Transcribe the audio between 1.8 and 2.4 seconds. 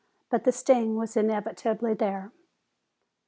there.